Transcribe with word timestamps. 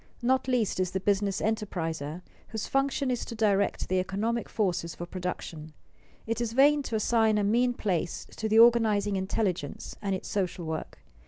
Not 0.23 0.47
least 0.47 0.79
is 0.79 0.89
the 0.89 0.99
business 0.99 1.41
enterpriser, 1.41 2.23
whose 2.47 2.65
function 2.65 3.11
is 3.11 3.23
to 3.25 3.35
direct 3.35 3.87
the 3.87 3.99
economic 3.99 4.49
forces 4.49 4.95
for 4.95 5.05
production. 5.05 5.73
It 6.25 6.41
is 6.41 6.53
vain 6.53 6.81
to 6.81 6.95
assign 6.95 7.37
a 7.37 7.43
mean 7.43 7.75
place 7.75 8.25
to 8.37 8.49
the 8.49 8.57
organizing 8.57 9.15
intelligence 9.15 9.95
and 10.01 10.15
its 10.15 10.27
social 10.27 10.65
work. 10.65 10.97